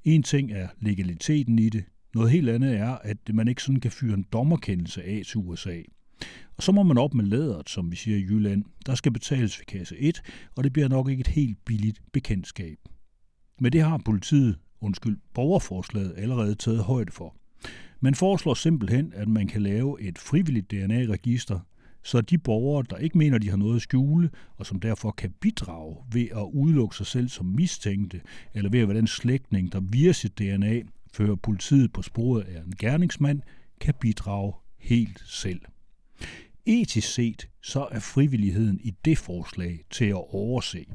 En 0.04 0.22
ting 0.22 0.52
er 0.52 0.68
legaliteten 0.80 1.58
i 1.58 1.68
det, 1.68 1.84
noget 2.14 2.30
helt 2.30 2.48
andet 2.48 2.76
er, 2.76 2.98
at 3.02 3.16
man 3.34 3.48
ikke 3.48 3.62
sådan 3.62 3.80
kan 3.80 3.90
fyre 3.90 4.14
en 4.14 4.26
dommerkendelse 4.32 5.02
af 5.02 5.22
til 5.26 5.38
USA. 5.38 5.80
Og 6.56 6.62
så 6.62 6.72
må 6.72 6.82
man 6.82 6.98
op 6.98 7.14
med 7.14 7.24
læderet, 7.24 7.70
som 7.70 7.90
vi 7.90 7.96
siger 7.96 8.16
i 8.16 8.22
Jylland. 8.22 8.64
Der 8.86 8.94
skal 8.94 9.12
betales 9.12 9.58
ved 9.58 9.66
kasse 9.66 9.98
1, 9.98 10.22
og 10.56 10.64
det 10.64 10.72
bliver 10.72 10.88
nok 10.88 11.08
ikke 11.08 11.20
et 11.20 11.26
helt 11.26 11.64
billigt 11.64 12.00
bekendtskab. 12.12 12.78
Men 13.60 13.72
det 13.72 13.82
har 13.82 13.98
politiet, 14.04 14.58
undskyld, 14.80 15.18
borgerforslaget 15.34 16.14
allerede 16.16 16.54
taget 16.54 16.84
højde 16.84 17.12
for. 17.12 17.36
Man 18.00 18.14
foreslår 18.14 18.54
simpelthen, 18.54 19.12
at 19.16 19.28
man 19.28 19.48
kan 19.48 19.62
lave 19.62 20.02
et 20.02 20.18
frivilligt 20.18 20.70
DNA-register, 20.70 21.60
så 22.02 22.20
de 22.20 22.38
borgere, 22.38 22.84
der 22.90 22.96
ikke 22.96 23.18
mener, 23.18 23.38
de 23.38 23.50
har 23.50 23.56
noget 23.56 23.76
at 23.76 23.82
skjule, 23.82 24.30
og 24.56 24.66
som 24.66 24.80
derfor 24.80 25.10
kan 25.10 25.34
bidrage 25.40 25.96
ved 26.12 26.28
at 26.30 26.48
udelukke 26.52 26.96
sig 26.96 27.06
selv 27.06 27.28
som 27.28 27.46
mistænkte, 27.46 28.20
eller 28.54 28.70
ved 28.70 28.80
at 28.80 28.88
være 28.88 28.96
den 28.96 29.06
slægtning, 29.06 29.72
der 29.72 29.80
via 29.80 30.12
sit 30.12 30.38
DNA 30.38 30.82
fører 31.12 31.34
politiet 31.34 31.92
på 31.92 32.02
sporet 32.02 32.42
af 32.42 32.60
en 32.60 32.74
gerningsmand, 32.78 33.40
kan 33.80 33.94
bidrage 34.00 34.52
helt 34.78 35.22
selv. 35.26 35.60
Etisk 36.66 37.14
set 37.14 37.48
så 37.62 37.88
er 37.90 38.00
frivilligheden 38.00 38.80
i 38.80 38.90
det 39.04 39.18
forslag 39.18 39.84
til 39.90 40.04
at 40.04 40.34
overse. 40.34 40.86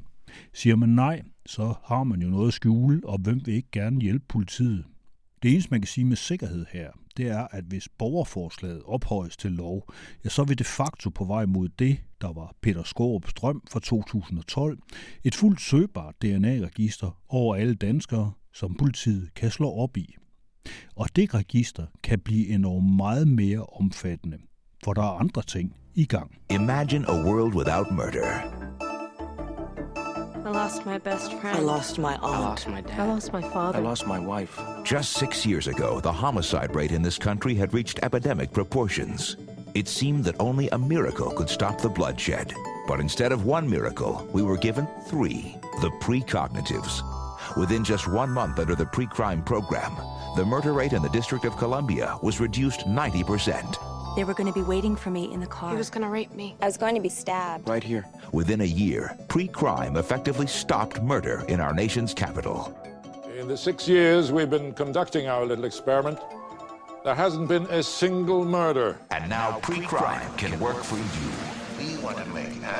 Siger 0.53 0.75
man 0.75 0.89
nej, 0.89 1.21
så 1.45 1.73
har 1.83 2.03
man 2.03 2.21
jo 2.21 2.29
noget 2.29 2.47
at 2.47 2.53
skjule, 2.53 3.01
og 3.03 3.19
hvem 3.19 3.41
vil 3.45 3.53
ikke 3.53 3.71
gerne 3.71 4.01
hjælpe 4.01 4.25
politiet? 4.27 4.85
Det 5.43 5.51
eneste, 5.51 5.71
man 5.71 5.81
kan 5.81 5.87
sige 5.87 6.05
med 6.05 6.17
sikkerhed 6.17 6.65
her, 6.71 6.91
det 7.17 7.27
er, 7.27 7.47
at 7.51 7.63
hvis 7.63 7.89
borgerforslaget 7.89 8.81
ophøjes 8.85 9.37
til 9.37 9.51
lov, 9.51 9.93
ja, 10.23 10.29
så 10.29 10.43
vil 10.43 10.59
de 10.59 10.63
facto 10.63 11.09
på 11.09 11.25
vej 11.25 11.45
mod 11.45 11.69
det, 11.69 11.97
der 12.21 12.33
var 12.33 12.55
Peter 12.61 12.83
Skorups 12.83 13.29
Strøm 13.29 13.61
fra 13.71 13.79
2012, 13.79 14.79
et 15.23 15.35
fuldt 15.35 15.61
søgbart 15.61 16.15
DNA-register 16.21 17.21
over 17.29 17.55
alle 17.55 17.75
danskere, 17.75 18.31
som 18.55 18.75
politiet 18.79 19.33
kan 19.35 19.51
slå 19.51 19.69
op 19.71 19.97
i. 19.97 20.15
Og 20.95 21.07
det 21.15 21.33
register 21.33 21.85
kan 22.03 22.19
blive 22.19 22.47
enormt 22.47 22.95
meget 22.95 23.27
mere 23.27 23.63
omfattende, 23.65 24.37
for 24.83 24.93
der 24.93 25.01
er 25.01 25.19
andre 25.19 25.41
ting 25.41 25.75
i 25.95 26.05
gang. 26.05 26.31
Imagine 26.49 27.07
a 27.07 27.23
world 27.25 27.53
without 27.55 27.91
murder. 27.91 28.25
I 30.45 30.47
lost 30.47 30.85
my 30.85 30.97
best 30.97 31.31
friend. 31.41 31.57
I 31.57 31.61
lost 31.61 31.97
my 31.97 32.03
I 32.03 32.17
aunt. 32.21 32.49
lost 32.49 32.67
my 32.67 32.81
dad. 32.81 33.07
I 33.07 33.11
lost 33.13 33.33
my 33.33 33.41
father. 33.41 33.79
I 33.79 33.83
lost 33.83 34.07
my 34.07 34.19
wife. 34.19 34.61
Just 34.85 35.13
six 35.13 35.45
years 35.45 35.67
ago, 35.67 35.99
the 36.01 36.11
homicide 36.11 36.75
rate 36.75 36.95
in 36.95 37.01
this 37.03 37.17
country 37.17 37.55
had 37.55 37.73
reached 37.73 37.99
epidemic 38.03 38.51
proportions. 38.51 39.37
It 39.73 39.87
seemed 39.87 40.23
that 40.25 40.35
only 40.39 40.69
a 40.69 40.77
miracle 40.77 41.31
could 41.31 41.49
stop 41.49 41.81
the 41.81 41.89
bloodshed. 41.89 42.53
But 42.87 42.99
instead 42.99 43.31
of 43.31 43.45
one 43.45 43.67
miracle, 43.69 44.13
we 44.33 44.43
were 44.43 44.57
given 44.57 44.87
three 45.09 45.55
the 45.81 45.89
precognitives. 45.99 47.14
Within 47.57 47.83
just 47.83 48.07
one 48.07 48.29
month 48.29 48.59
under 48.59 48.75
the 48.75 48.85
pre 48.85 49.05
crime 49.05 49.43
program, 49.43 49.95
the 50.35 50.45
murder 50.45 50.73
rate 50.73 50.93
in 50.93 51.01
the 51.01 51.09
District 51.09 51.45
of 51.45 51.57
Columbia 51.57 52.17
was 52.21 52.39
reduced 52.39 52.81
90%. 52.81 54.15
They 54.15 54.23
were 54.23 54.33
going 54.33 54.47
to 54.47 54.53
be 54.53 54.61
waiting 54.61 54.95
for 54.95 55.09
me 55.09 55.33
in 55.33 55.41
the 55.41 55.47
car. 55.47 55.71
He 55.71 55.75
was 55.75 55.89
gonna 55.89 56.09
rape 56.09 56.31
me. 56.31 56.55
I 56.61 56.65
was 56.65 56.77
going 56.77 56.95
to 56.95 57.01
be 57.01 57.09
stabbed. 57.09 57.67
Right 57.67 57.83
here. 57.83 58.05
Within 58.31 58.61
a 58.61 58.65
year, 58.65 59.17
pre 59.27 59.47
crime 59.47 59.97
effectively 59.97 60.47
stopped 60.47 61.01
murder 61.01 61.43
in 61.49 61.59
our 61.59 61.73
nation's 61.73 62.13
capital. 62.13 62.73
In 63.37 63.47
the 63.49 63.57
six 63.57 63.87
years 63.87 64.31
we've 64.31 64.49
been 64.49 64.73
conducting 64.73 65.27
our 65.27 65.45
little 65.45 65.65
experiment, 65.65 66.19
there 67.03 67.13
hasn't 67.13 67.49
been 67.49 67.65
a 67.65 67.83
single 67.83 68.45
murder. 68.45 68.97
And 69.11 69.29
now 69.29 69.59
pre 69.61 69.81
crime 69.81 70.33
can 70.37 70.57
work 70.59 70.81
for 70.83 70.97
you. 70.97 71.54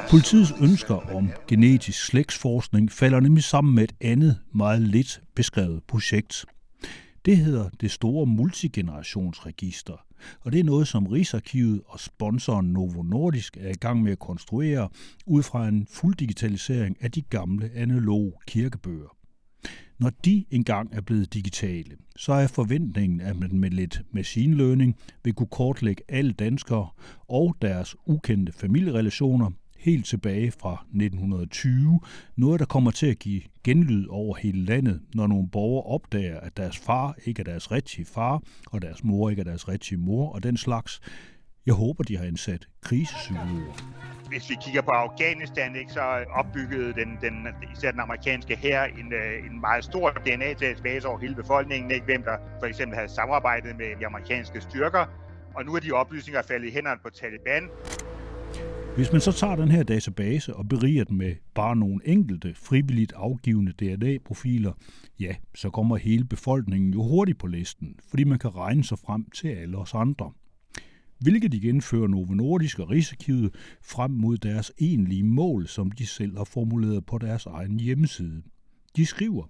Politiets 0.10 0.54
ønsker 0.62 1.16
om 1.16 1.30
genetisk 1.48 2.06
slægtsforskning 2.06 2.92
falder 2.92 3.20
nemlig 3.20 3.44
sammen 3.44 3.76
med 3.76 3.84
et 3.84 3.94
andet, 4.02 4.40
meget 4.54 4.82
lidt 4.82 5.22
beskrevet 5.36 5.84
projekt. 5.84 6.46
Det 7.26 7.38
hedder 7.38 7.70
det 7.82 7.92
store 7.92 8.26
multigenerationsregister, 8.26 10.06
og 10.42 10.52
det 10.52 10.60
er 10.60 10.64
noget, 10.64 10.88
som 10.88 11.08
Rigsarkivet 11.08 11.82
og 11.88 12.00
sponsoren 12.00 12.74
Novo 12.74 13.04
Nordisk 13.04 13.58
er 13.58 13.70
i 13.70 13.78
gang 13.80 14.04
med 14.04 14.12
at 14.12 14.20
konstruere 14.20 14.90
ud 15.26 15.44
fra 15.44 15.68
en 15.68 15.88
fuld 15.92 16.16
digitalisering 16.16 16.98
af 17.02 17.12
de 17.12 17.22
gamle 17.22 17.72
analoge 17.76 18.34
kirkebøger. 18.48 19.15
Når 20.00 20.12
de 20.26 20.46
engang 20.52 20.90
er 20.94 21.02
blevet 21.02 21.34
digitale, 21.34 21.92
så 22.16 22.34
er 22.34 22.48
forventningen, 22.48 23.22
at 23.22 23.40
man 23.40 23.60
med 23.60 23.70
lidt 23.70 24.02
machine 24.12 24.58
learning 24.58 24.96
vil 25.24 25.34
kunne 25.34 25.48
kortlægge 25.48 26.04
alle 26.10 26.32
danskere 26.32 26.90
og 27.30 27.56
deres 27.62 27.96
ukendte 28.06 28.52
familierelationer 28.54 29.52
helt 29.86 30.06
tilbage 30.06 30.52
fra 30.52 30.74
1920. 30.74 32.00
Noget, 32.36 32.60
der 32.60 32.66
kommer 32.66 32.92
til 32.92 33.08
at 33.08 33.20
give 33.20 33.42
genlyd 33.64 34.08
over 34.08 34.36
hele 34.36 34.66
landet, 34.66 35.02
når 35.14 35.28
nogle 35.28 35.50
borgere 35.50 35.84
opdager, 35.84 36.40
at 36.40 36.58
deres 36.58 36.78
far 36.78 37.16
ikke 37.26 37.40
er 37.40 37.44
deres 37.44 37.72
rigtige 37.72 38.06
far, 38.06 38.42
og 38.72 38.82
deres 38.82 39.04
mor 39.04 39.30
ikke 39.30 39.40
er 39.40 39.44
deres 39.44 39.68
rigtige 39.68 39.98
mor, 39.98 40.30
og 40.30 40.44
den 40.44 40.58
slags. 40.58 41.02
Jeg 41.66 41.74
håber, 41.74 42.04
de 42.04 42.18
har 42.18 42.26
indsat 42.26 42.68
krisepsykologer. 42.82 44.15
Hvis 44.28 44.50
vi 44.50 44.56
kigger 44.62 44.82
på 44.82 44.92
Afghanistan, 44.92 45.76
ikke, 45.76 45.92
så 45.92 46.02
opbyggede 46.40 46.94
den, 46.94 47.18
den, 47.22 47.48
især 47.74 47.92
den 47.92 48.00
amerikanske 48.00 48.56
her 48.56 48.84
en, 48.84 49.14
øh, 49.14 49.52
en 49.52 49.62
meget 49.62 49.84
stor 49.84 50.10
DNA-database 50.10 51.08
over 51.08 51.20
hele 51.20 51.36
befolkningen, 51.36 51.92
ikke, 51.92 52.06
hvem 52.06 52.24
der 52.24 52.38
for 52.60 52.66
eksempel 52.66 52.96
havde 52.96 53.10
samarbejdet 53.10 53.78
med 53.78 53.86
de 54.00 54.06
amerikanske 54.06 54.62
styrker. 54.62 55.06
Og 55.56 55.66
nu 55.66 55.76
er 55.76 55.80
de 55.80 55.92
oplysninger 55.92 56.42
faldet 56.42 56.68
i 56.68 56.72
hænderne 56.72 57.00
på 57.04 57.10
Taliban. 57.10 57.70
Hvis 58.96 59.12
man 59.12 59.22
så 59.22 59.32
tager 59.32 59.56
den 59.56 59.72
her 59.72 59.84
database 59.84 60.56
og 60.56 60.70
beriger 60.70 61.04
den 61.04 61.18
med 61.18 61.36
bare 61.56 61.76
nogle 61.76 62.00
enkelte 62.06 62.54
frivilligt 62.56 63.14
afgivende 63.16 63.72
DNA-profiler, 63.72 64.74
ja, 65.20 65.36
så 65.56 65.70
kommer 65.70 65.96
hele 65.96 66.24
befolkningen 66.26 66.94
jo 66.94 67.04
hurtigt 67.04 67.40
på 67.40 67.48
listen, 67.48 67.96
fordi 68.10 68.24
man 68.24 68.40
kan 68.40 68.56
regne 68.56 68.84
sig 68.84 68.98
frem 69.00 69.30
til 69.30 69.48
alle 69.48 69.78
os 69.78 69.94
andre. 69.94 70.32
Hvilket 71.20 71.54
igen 71.54 71.82
fører 71.82 72.08
Novo 72.08 72.34
Nordisk 72.34 72.80
og 72.80 72.90
Rigsarkivet 72.90 73.56
frem 73.84 74.12
mod 74.12 74.38
deres 74.38 74.72
egentlige 74.80 75.24
mål, 75.24 75.68
som 75.68 75.92
de 75.92 76.06
selv 76.06 76.38
har 76.38 76.44
formuleret 76.44 77.06
på 77.06 77.18
deres 77.18 77.46
egen 77.46 77.80
hjemmeside. 77.80 78.42
De 78.96 79.06
skriver, 79.06 79.46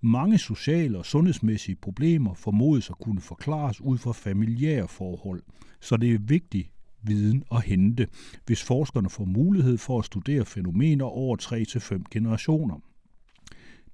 mange 0.00 0.38
sociale 0.38 0.98
og 0.98 1.06
sundhedsmæssige 1.06 1.76
problemer 1.76 2.34
formodes 2.34 2.90
at 2.90 2.98
kunne 2.98 3.20
forklares 3.20 3.80
ud 3.80 3.98
fra 3.98 4.12
familiære 4.12 4.88
forhold, 4.88 5.42
så 5.80 5.96
det 5.96 6.14
er 6.14 6.18
vigtigt 6.18 6.70
viden 7.02 7.44
at 7.52 7.62
hente, 7.62 8.08
hvis 8.46 8.62
forskerne 8.62 9.10
får 9.10 9.24
mulighed 9.24 9.78
for 9.78 9.98
at 9.98 10.04
studere 10.04 10.44
fænomener 10.44 11.04
over 11.04 11.36
3-5 11.42 12.02
generationer. 12.10 12.80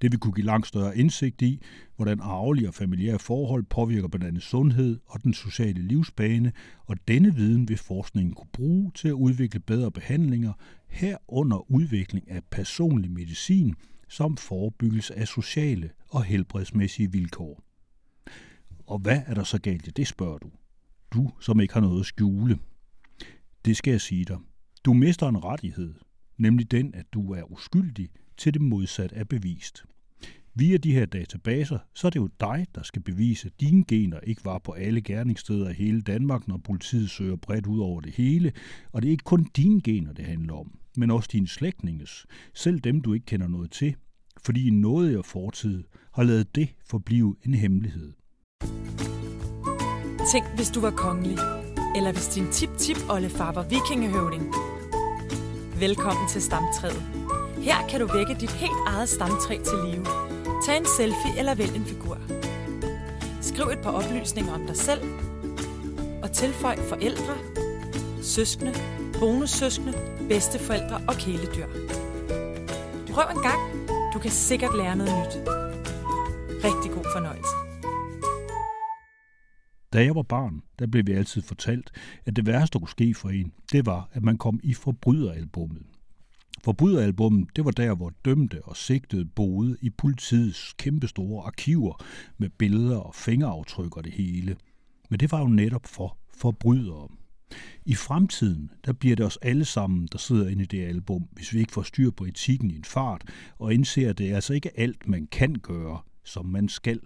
Det 0.03 0.13
vil 0.13 0.21
kunne 0.21 0.33
give 0.33 0.47
langt 0.47 0.67
større 0.67 0.99
indsigt 0.99 1.43
i, 1.43 1.63
hvordan 1.97 2.21
arvelige 2.21 2.69
og 2.69 2.75
familiære 2.75 3.19
forhold 3.19 3.65
påvirker 3.65 4.09
blandt 4.09 4.27
andet 4.27 4.43
sundhed 4.43 5.01
og 5.07 5.23
den 5.23 5.35
sociale 5.35 5.83
livsbane, 5.83 6.53
og 6.87 6.97
denne 7.09 7.35
viden 7.35 7.69
vil 7.69 7.79
forskningen 7.79 8.35
kunne 8.35 8.51
bruge 8.53 8.93
til 8.95 9.09
at 9.09 9.13
udvikle 9.13 9.61
bedre 9.61 9.91
behandlinger, 9.91 10.53
herunder 10.89 11.71
udvikling 11.71 12.31
af 12.31 12.43
personlig 12.51 13.11
medicin, 13.11 13.75
som 14.09 14.37
forebyggelse 14.37 15.15
af 15.15 15.29
sociale 15.29 15.91
og 16.09 16.25
helbredsmæssige 16.25 17.13
vilkår. 17.13 17.63
Og 18.87 18.99
hvad 18.99 19.23
er 19.27 19.35
der 19.35 19.45
så 19.45 19.61
galt 19.61 19.87
i 19.87 19.91
det, 19.91 20.09
spørger 20.09 20.39
du? 20.39 20.51
Du, 21.13 21.31
som 21.41 21.61
ikke 21.61 21.75
har 21.75 21.81
noget 21.81 22.01
at 22.01 22.07
skjule. 22.07 22.59
Det 23.65 23.77
skal 23.77 23.91
jeg 23.91 24.01
sige 24.01 24.25
dig. 24.25 24.39
Du 24.85 24.93
mister 24.93 25.29
en 25.29 25.45
rettighed, 25.45 25.95
nemlig 26.39 26.71
den, 26.71 26.95
at 26.95 27.07
du 27.13 27.33
er 27.33 27.53
uskyldig, 27.53 28.09
til 28.39 28.55
det 28.55 28.63
modsatte 28.63 29.17
er 29.17 29.25
bevist. 29.25 29.85
Via 30.55 30.77
de 30.77 30.93
her 30.93 31.07
databaser, 31.07 31.79
så 31.95 32.07
er 32.07 32.11
det 32.11 32.21
jo 32.21 32.29
dig, 32.41 32.67
der 32.75 32.83
skal 32.83 33.03
bevise, 33.03 33.47
at 33.47 33.61
dine 33.61 33.85
gener 33.85 34.21
ikke 34.21 34.45
var 34.45 34.59
på 34.59 34.73
alle 34.73 35.01
gerningssteder 35.01 35.71
i 35.71 35.73
hele 35.73 36.03
Danmark, 36.03 36.49
når 36.49 36.61
politiet 36.65 37.11
søger 37.11 37.37
bredt 37.37 37.67
ud 37.67 37.81
over 37.81 38.01
det 38.01 38.13
hele. 38.13 38.53
Og 38.93 39.03
det 39.03 39.09
er 39.09 39.13
ikke 39.13 39.25
kun 39.25 39.47
dine 39.57 39.81
gener, 39.81 40.13
det 40.13 40.25
handler 40.25 40.55
om, 40.55 40.79
men 40.97 41.11
også 41.11 41.29
dine 41.33 41.49
slægtninges, 41.49 42.27
selv 42.55 42.81
dem 42.81 43.01
du 43.01 43.13
ikke 43.13 43.27
kender 43.27 43.49
noget 43.49 43.71
til, 43.71 43.95
fordi 44.45 44.69
en 44.69 44.81
nådigere 44.81 45.25
fortid 45.25 45.85
har 46.15 46.23
lavet 46.23 46.55
det 46.55 46.69
forblive 46.87 47.37
en 47.47 47.55
hemmelighed. 47.55 48.13
Tænk, 50.33 50.47
hvis 50.57 50.69
du 50.69 50.81
var 50.81 50.91
kongelig. 50.91 51.39
Eller 51.97 52.13
hvis 52.13 52.29
din 52.29 52.47
tip-tip-oldefar 52.53 53.53
var 53.53 53.69
vikingehøvding. 53.69 54.45
Velkommen 55.81 56.29
til 56.29 56.43
Stamtræet. 56.43 57.28
Her 57.63 57.89
kan 57.89 58.01
du 58.01 58.07
vække 58.07 58.35
dit 58.41 58.51
helt 58.51 58.81
eget 58.87 59.09
stamtræ 59.09 59.59
til 59.59 59.79
live. 59.85 60.07
Tag 60.67 60.77
en 60.77 60.87
selfie 60.97 61.39
eller 61.39 61.55
vælg 61.55 61.77
en 61.77 61.85
figur. 61.85 62.19
Skriv 63.41 63.67
et 63.67 63.79
par 63.83 63.91
oplysninger 63.91 64.53
om 64.53 64.67
dig 64.67 64.77
selv. 64.77 65.03
Og 66.23 66.33
tilføj 66.33 66.77
forældre, 66.77 67.35
søskende, 68.23 68.73
bonussøskende, 69.21 69.93
bedsteforældre 70.29 71.01
og 71.09 71.15
kæledyr. 71.15 71.67
Prøv 73.13 73.25
en 73.37 73.43
gang. 73.43 73.61
Du 74.15 74.19
kan 74.19 74.31
sikkert 74.31 74.77
lære 74.77 74.97
noget 74.97 75.13
nyt. 75.13 75.49
Rigtig 76.65 76.91
god 76.93 77.05
fornøjelse. 77.13 77.55
Da 79.93 80.05
jeg 80.05 80.15
var 80.15 80.23
barn, 80.23 80.63
der 80.79 80.87
blev 80.87 81.07
vi 81.07 81.13
altid 81.13 81.43
fortalt, 81.43 81.91
at 82.27 82.37
det 82.37 82.47
værste, 82.47 82.73
der 82.73 82.79
kunne 82.79 82.89
ske 82.89 83.15
for 83.15 83.29
en, 83.29 83.53
det 83.73 83.87
var, 83.87 84.09
at 84.13 84.23
man 84.23 84.39
kom 84.39 84.61
i 84.63 84.75
forbryderalbummet. 84.75 85.83
Forbryderalbummet, 86.65 87.57
det 87.57 87.65
var 87.65 87.71
der, 87.71 87.95
hvor 87.95 88.13
dømte 88.25 88.65
og 88.65 88.77
sigtede 88.77 89.25
boede 89.25 89.77
i 89.81 89.91
politiets 89.91 90.75
kæmpestore 90.79 91.47
arkiver 91.47 92.05
med 92.39 92.49
billeder 92.49 92.99
og 92.99 93.15
fingeraftryk 93.15 93.97
og 93.97 94.05
det 94.05 94.13
hele. 94.13 94.57
Men 95.11 95.21
det 95.21 95.33
var 95.33 95.41
jo 95.41 95.47
netop 95.47 95.87
for 95.87 96.17
forbrydere. 96.35 97.09
I 97.85 97.95
fremtiden, 97.95 98.71
der 98.87 98.93
bliver 98.93 99.17
det 99.17 99.27
os 99.27 99.39
alle 99.43 99.65
sammen, 99.65 100.09
der 100.13 100.19
sidder 100.19 100.49
inde 100.49 100.63
i 100.63 100.67
det 100.67 100.85
album, 100.85 101.29
hvis 101.33 101.55
vi 101.55 101.59
ikke 101.59 101.73
får 101.73 101.83
styr 101.83 102.11
på 102.11 102.25
etikken 102.25 102.71
i 102.71 102.77
en 102.77 102.85
fart, 102.85 103.25
og 103.59 103.75
indser, 103.75 104.11
at 104.11 104.19
det 104.19 104.31
er 104.31 104.35
altså 104.35 104.55
ikke 104.55 104.81
alt, 104.81 105.09
man 105.09 105.29
kan 105.33 105.55
gøre, 105.55 105.99
som 106.25 106.47
man 106.47 106.69
skal. 106.69 107.01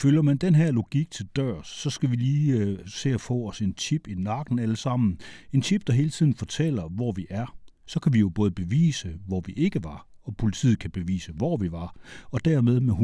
Følger 0.00 0.22
man 0.22 0.36
den 0.36 0.54
her 0.54 0.70
logik 0.70 1.10
til 1.10 1.26
dørs, 1.36 1.66
så 1.66 1.90
skal 1.90 2.10
vi 2.10 2.16
lige 2.16 2.58
øh, 2.58 2.78
se 2.86 3.10
at 3.10 3.20
få 3.20 3.48
os 3.48 3.60
en 3.60 3.74
chip 3.78 4.08
i 4.08 4.14
nakken 4.14 4.58
alle 4.58 4.76
sammen. 4.76 5.18
En 5.52 5.62
chip, 5.62 5.86
der 5.86 5.92
hele 5.92 6.10
tiden 6.10 6.34
fortæller, 6.34 6.88
hvor 6.88 7.12
vi 7.12 7.26
er. 7.30 7.56
Så 7.90 8.00
kan 8.00 8.12
vi 8.12 8.18
jo 8.18 8.28
både 8.28 8.50
bevise, 8.50 9.18
hvor 9.26 9.40
vi 9.40 9.52
ikke 9.52 9.84
var, 9.84 10.06
og 10.22 10.36
politiet 10.36 10.78
kan 10.78 10.90
bevise, 10.90 11.32
hvor 11.32 11.56
vi 11.56 11.72
var, 11.72 11.96
og 12.30 12.44
dermed 12.44 12.80
med 12.80 12.94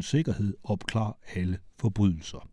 sikkerhed 0.02 0.54
opklare 0.62 1.12
alle 1.34 1.58
forbrydelser. 1.78 2.48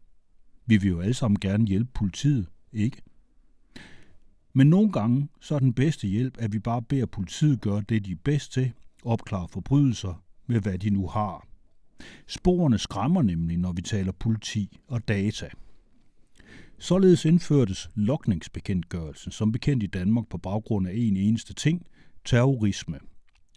Vi 0.66 0.78
vil 0.78 0.90
jo 0.90 1.00
alle 1.00 1.14
sammen 1.14 1.40
gerne 1.40 1.68
hjælpe 1.68 1.92
politiet, 1.94 2.48
ikke? 2.74 3.02
Men 4.54 4.68
nogle 4.68 4.92
gange 4.92 5.30
så 5.42 5.56
er 5.56 5.60
den 5.60 5.74
bedste 5.74 6.08
hjælp, 6.08 6.38
at 6.40 6.54
vi 6.54 6.60
bare 6.60 6.82
beder 6.82 7.06
politiet 7.06 7.62
gøre 7.62 7.84
det, 7.90 8.06
de 8.06 8.12
er 8.12 8.16
bedst 8.24 8.54
til, 8.54 8.72
opklare 9.04 9.48
forbrydelser 9.48 10.24
med, 10.48 10.60
hvad 10.60 10.78
de 10.78 10.90
nu 10.90 11.08
har. 11.08 11.48
Sporene 12.28 12.78
skræmmer 12.78 13.22
nemlig, 13.22 13.58
når 13.58 13.72
vi 13.72 13.82
taler 13.82 14.12
politi 14.12 14.80
og 14.88 15.08
data. 15.08 15.50
Således 16.80 17.26
indførtes 17.26 17.90
lokningsbekendtgørelsen 17.96 19.32
som 19.32 19.52
bekendt 19.52 19.84
i 19.84 19.88
Danmark 19.88 20.28
på 20.30 20.38
baggrund 20.38 20.88
af 20.88 20.94
en 20.96 21.18
eneste 21.18 21.54
ting, 21.54 21.86
terrorisme. 22.26 23.00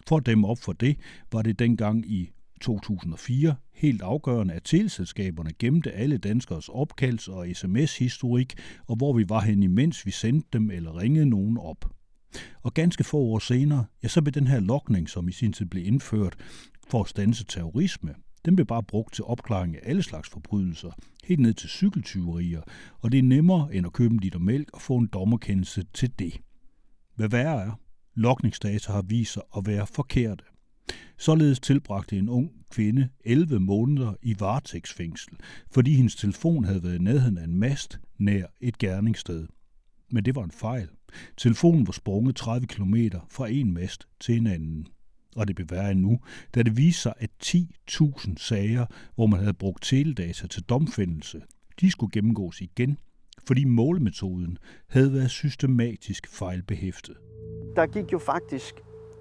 For 0.06 0.16
at 0.16 0.26
dæmme 0.26 0.48
op 0.48 0.58
for 0.58 0.72
det, 0.72 0.96
var 1.32 1.42
det 1.42 1.58
dengang 1.58 2.10
i 2.10 2.30
2004 2.60 3.54
helt 3.74 4.02
afgørende, 4.02 4.54
at 4.54 4.62
teleselskaberne 4.64 5.52
gemte 5.58 5.92
alle 5.92 6.18
danskers 6.18 6.68
opkalds- 6.68 7.28
og 7.28 7.46
sms-historik, 7.52 8.54
og 8.86 8.96
hvor 8.96 9.12
vi 9.12 9.28
var 9.28 9.40
hen 9.40 9.62
imens 9.62 10.06
vi 10.06 10.10
sendte 10.10 10.48
dem 10.52 10.70
eller 10.70 10.98
ringede 10.98 11.26
nogen 11.26 11.58
op. 11.58 11.92
Og 12.62 12.74
ganske 12.74 13.04
få 13.04 13.18
år 13.18 13.38
senere, 13.38 13.84
ja, 14.02 14.08
så 14.08 14.22
blev 14.22 14.32
den 14.32 14.46
her 14.46 14.60
lokning, 14.60 15.08
som 15.08 15.28
i 15.28 15.32
sin 15.32 15.52
tid 15.52 15.66
blev 15.66 15.86
indført 15.86 16.36
for 16.88 17.02
at 17.02 17.08
stanse 17.08 17.44
terrorisme, 17.44 18.14
den 18.46 18.56
blev 18.56 18.66
bare 18.66 18.82
brugt 18.82 19.14
til 19.14 19.24
opklaring 19.24 19.76
af 19.76 19.80
alle 19.82 20.02
slags 20.02 20.28
forbrydelser, 20.28 20.90
helt 21.24 21.40
ned 21.40 21.54
til 21.54 21.68
cykeltyverier, 21.68 22.62
og 23.00 23.12
det 23.12 23.18
er 23.18 23.22
nemmere 23.22 23.74
end 23.74 23.86
at 23.86 23.92
købe 23.92 24.14
en 24.14 24.20
liter 24.20 24.38
mælk 24.38 24.70
og 24.72 24.80
få 24.80 24.96
en 24.96 25.06
dommerkendelse 25.06 25.84
til 25.94 26.12
det. 26.18 26.40
Hvad 27.14 27.28
værre 27.28 27.62
er, 27.62 27.80
lokningsdata 28.14 28.92
har 28.92 29.02
vist 29.02 29.32
sig 29.32 29.42
at 29.56 29.66
være 29.66 29.86
forkerte. 29.86 30.44
Således 31.18 31.60
tilbragte 31.60 32.18
en 32.18 32.28
ung 32.28 32.50
kvinde 32.70 33.08
11 33.24 33.60
måneder 33.60 34.14
i 34.22 34.36
varetægtsfængsel, 34.40 35.32
fordi 35.70 35.92
hendes 35.92 36.16
telefon 36.16 36.64
havde 36.64 36.82
været 36.82 36.94
i 36.94 37.02
nærheden 37.02 37.38
af 37.38 37.44
en 37.44 37.58
mast 37.58 38.00
nær 38.18 38.46
et 38.60 38.78
gerningssted. 38.78 39.46
Men 40.10 40.24
det 40.24 40.34
var 40.34 40.44
en 40.44 40.50
fejl. 40.50 40.88
Telefonen 41.36 41.86
var 41.86 41.92
sprunget 41.92 42.36
30 42.36 42.66
km 42.66 42.94
fra 43.30 43.48
en 43.48 43.74
mast 43.74 44.08
til 44.20 44.36
en 44.36 44.46
anden. 44.46 44.86
Og 45.36 45.48
det 45.48 45.56
blev 45.56 45.66
værre 45.70 45.90
endnu, 45.90 46.20
da 46.54 46.62
det 46.62 46.76
viste 46.76 47.02
sig, 47.02 47.12
at 47.18 47.30
10.000 47.44 48.34
sager, 48.36 48.86
hvor 49.14 49.26
man 49.26 49.40
havde 49.40 49.54
brugt 49.54 49.82
teledata 49.82 50.46
til 50.46 50.62
domfældelse, 50.62 51.42
de 51.80 51.90
skulle 51.90 52.10
gennemgås 52.12 52.60
igen, 52.60 52.98
fordi 53.46 53.64
målemetoden 53.64 54.58
havde 54.88 55.12
været 55.12 55.30
systematisk 55.30 56.26
fejlbehæftet. 56.28 57.16
Der 57.76 57.86
gik 57.86 58.12
jo 58.12 58.18
faktisk 58.18 58.74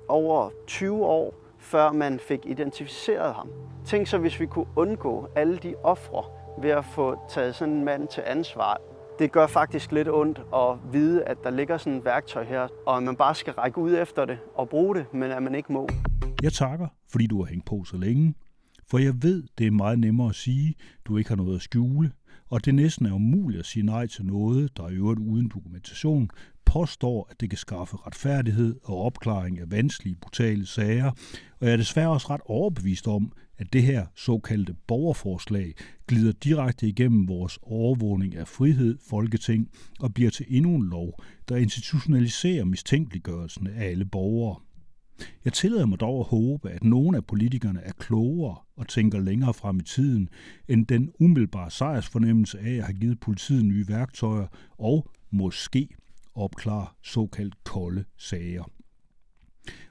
over 0.08 0.50
20 0.68 1.06
år, 1.06 1.36
før 1.60 1.92
man 1.92 2.20
fik 2.20 2.40
identificeret 2.46 3.34
ham. 3.36 3.50
Tænk 3.86 4.08
så, 4.08 4.18
hvis 4.18 4.40
vi 4.40 4.46
kunne 4.46 4.68
undgå 4.76 5.28
alle 5.36 5.58
de 5.58 5.76
ofre 5.84 6.24
ved 6.62 6.70
at 6.70 6.86
få 6.86 7.20
taget 7.30 7.56
sådan 7.56 7.74
en 7.74 7.86
mand 7.86 8.08
til 8.08 8.24
ansvar. 8.26 8.82
Det 9.20 9.32
gør 9.32 9.48
faktisk 9.48 9.92
lidt 9.92 10.08
ondt 10.10 10.42
at 10.56 10.94
vide, 10.94 11.24
at 11.24 11.38
der 11.44 11.50
ligger 11.50 11.78
sådan 11.78 11.98
et 12.00 12.06
værktøj 12.06 12.44
her, 12.44 12.68
og 12.86 12.98
at 12.98 13.04
man 13.04 13.16
bare 13.16 13.36
skal 13.36 13.54
række 13.54 13.78
ud 13.78 13.98
efter 13.98 14.26
det 14.26 14.38
og 14.56 14.70
bruge 14.70 14.96
det, 14.96 15.14
men 15.14 15.32
at 15.32 15.44
man 15.44 15.56
ikke 15.56 15.74
må. 15.74 15.90
Jeg 16.44 16.54
takker, 16.54 16.88
fordi 17.12 17.28
du 17.28 17.44
har 17.44 17.50
hængt 17.50 17.66
på 17.66 17.84
så 17.84 17.98
længe. 17.98 18.34
For 18.88 18.98
jeg 18.98 19.14
ved, 19.22 19.44
det 19.58 19.68
er 19.68 19.72
meget 19.72 20.00
nemmere 20.00 20.30
at 20.30 20.36
sige, 20.36 20.76
du 21.06 21.18
ikke 21.18 21.30
har 21.30 21.38
noget 21.38 21.56
at 21.56 21.62
skjule, 21.62 22.12
og 22.50 22.66
det 22.66 22.76
næsten 22.76 23.06
er 23.06 23.14
umuligt 23.14 23.60
at 23.60 23.66
sige 23.66 23.86
nej 23.86 24.08
til 24.08 24.26
noget, 24.26 24.78
der 24.78 24.90
i 24.90 24.94
øvrigt 24.94 25.20
uden 25.20 25.52
dokumentation, 25.54 26.30
påstår, 26.66 27.28
at 27.32 27.42
det 27.42 27.50
kan 27.50 27.58
skaffe 27.58 27.98
retfærdighed 28.08 28.76
og 28.84 29.02
opklaring 29.02 29.60
af 29.60 29.72
vanskelige, 29.72 30.16
brutale 30.16 30.66
sager, 30.66 31.12
og 31.60 31.68
jeg 31.68 31.74
er 31.74 31.78
desværre 31.78 32.10
også 32.10 32.28
ret 32.30 32.42
overbevist 32.46 33.08
om, 33.08 33.32
at 33.58 33.74
det 33.74 33.84
her 33.84 34.06
såkaldte 34.16 34.76
borgerforslag 34.88 35.74
glider 36.08 36.32
direkte 36.32 36.88
igennem 36.88 37.28
vores 37.28 37.60
overvågning 37.62 38.36
af 38.36 38.48
frihed, 38.48 38.98
folketing 39.10 39.70
og 40.00 40.14
bliver 40.14 40.30
til 40.30 40.46
endnu 40.50 40.76
en 40.76 40.84
lov, 40.84 41.24
der 41.50 41.56
institutionaliserer 41.56 42.66
mistænkeliggørelsen 42.66 43.68
af 43.68 43.90
alle 43.90 44.06
borgere. 44.06 44.60
Jeg 45.46 45.54
tillader 45.54 45.86
mig 45.86 46.00
dog 46.00 46.20
at 46.20 46.26
håbe, 46.26 46.70
at 46.70 46.84
nogle 46.84 47.18
af 47.18 47.26
politikerne 47.26 47.82
er 47.82 47.92
klogere 47.92 48.58
og 48.78 48.88
tænker 48.88 49.20
længere 49.20 49.54
frem 49.54 49.80
i 49.80 49.84
tiden, 49.84 50.30
end 50.68 50.88
den 50.88 51.12
umiddelbare 51.20 51.72
sejrsfornemmelse 51.72 52.60
af 52.60 52.74
at 52.74 52.84
have 52.84 53.00
givet 53.00 53.20
politiet 53.20 53.66
nye 53.66 53.88
værktøjer 53.88 54.48
og 54.78 55.10
måske 55.32 55.90
opklare 56.36 56.88
såkaldt 57.04 57.64
kolde 57.64 58.04
sager. 58.18 58.64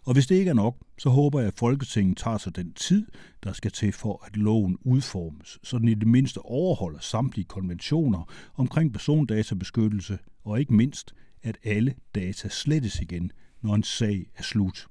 Og 0.04 0.12
hvis 0.12 0.26
det 0.26 0.34
ikke 0.34 0.48
er 0.48 0.54
nok, 0.54 0.76
så 0.98 1.08
håber 1.10 1.38
jeg, 1.38 1.48
at 1.48 1.58
Folketinget 1.58 2.16
tager 2.16 2.38
sig 2.38 2.56
den 2.56 2.72
tid, 2.72 3.06
der 3.44 3.52
skal 3.52 3.70
til 3.70 3.92
for, 3.92 4.24
at 4.26 4.36
loven 4.36 4.78
udformes, 4.84 5.58
så 5.62 5.78
den 5.78 5.88
i 5.88 5.94
det 5.94 6.08
mindste 6.08 6.38
overholder 6.38 7.00
samtlige 7.00 7.44
konventioner 7.44 8.32
omkring 8.56 8.92
persondatabeskyttelse, 8.92 10.18
og 10.44 10.60
ikke 10.60 10.74
mindst, 10.74 11.14
at 11.42 11.58
alle 11.64 11.94
data 12.14 12.48
slettes 12.48 13.00
igen, 13.00 13.32
når 13.62 13.74
en 13.74 13.82
sag 13.82 14.26
er 14.36 14.42
slut. 14.42 14.86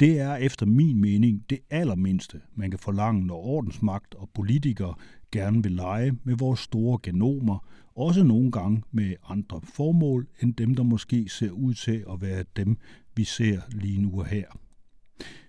Det 0.00 0.20
er 0.20 0.34
efter 0.36 0.66
min 0.66 1.00
mening 1.00 1.44
det 1.50 1.58
allermindste, 1.70 2.40
man 2.54 2.70
kan 2.70 2.78
forlange, 2.78 3.26
når 3.26 3.36
ordensmagt 3.36 4.14
og 4.14 4.30
politikere 4.34 4.94
gerne 5.32 5.62
vil 5.62 5.72
lege 5.72 6.16
med 6.24 6.36
vores 6.36 6.60
store 6.60 6.98
genomer, 7.02 7.68
også 7.96 8.22
nogle 8.22 8.52
gange 8.52 8.82
med 8.92 9.14
andre 9.28 9.60
formål 9.62 10.28
end 10.42 10.54
dem, 10.54 10.74
der 10.74 10.82
måske 10.82 11.28
ser 11.28 11.50
ud 11.50 11.74
til 11.74 12.04
at 12.12 12.20
være 12.20 12.44
dem, 12.56 12.76
vi 13.18 13.24
ser 13.24 13.60
lige 13.70 14.02
nu 14.02 14.20
og 14.20 14.26
her. 14.26 14.46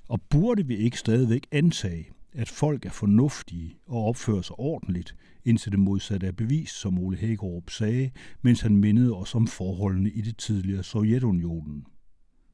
Og 0.08 0.22
burde 0.22 0.68
vi 0.68 0.76
ikke 0.76 0.98
stadigvæk 0.98 1.48
antage, 1.52 2.10
at 2.34 2.50
folk 2.50 2.86
er 2.86 2.90
fornuftige 2.90 3.78
og 3.88 4.06
opfører 4.06 4.42
sig 4.42 4.60
ordentligt, 4.60 5.16
indtil 5.46 5.72
det 5.72 5.80
modsatte 5.80 6.28
er 6.28 6.32
bevist, 6.32 6.76
som 6.76 7.00
Ole 7.00 7.18
Hækkerup 7.18 7.70
sagde, 7.70 8.12
mens 8.42 8.62
han 8.62 8.76
mindede 8.76 9.16
os 9.16 9.36
om 9.36 9.48
forholdene 9.48 10.10
i 10.10 10.22
det 10.22 10.38
tidligere 10.38 10.84
Sovjetunionen. 10.84 11.86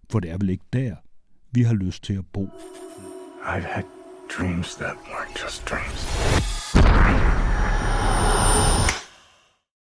For 0.09 0.19
det 0.19 0.31
er 0.31 0.37
vel 0.37 0.49
ikke 0.49 0.65
der, 0.73 0.95
vi 1.51 1.61
har 1.63 1.73
lyst 1.73 2.03
til 2.03 2.13
at 2.13 2.25
bo. 2.33 2.49
I've 3.43 3.73
had 3.75 3.83
dreams 4.37 4.75
that 4.75 4.95
weren't 4.95 5.43
just 5.43 5.69
dreams. 5.69 7.44